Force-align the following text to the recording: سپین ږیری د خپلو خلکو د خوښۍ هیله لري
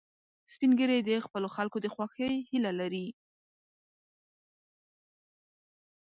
سپین 0.53 0.71
ږیری 0.79 0.99
د 1.03 1.09
خپلو 1.25 1.47
خلکو 1.55 1.77
د 1.81 1.87
خوښۍ 1.93 2.35
هیله 2.49 2.71
لري 2.79 3.07